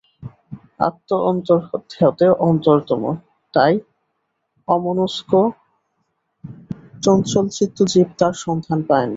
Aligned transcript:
আত্মা 0.79 1.17
অন্তর 1.29 1.57
হতে 1.99 2.25
অন্তরতম, 2.41 3.03
তাই 3.53 3.73
অমনস্ক 4.67 5.31
চঞ্চলচিত্ত 7.03 7.77
জীব 7.91 8.07
তাঁর 8.19 8.33
সন্ধান 8.45 8.79
পায় 8.89 9.05
না। 9.05 9.09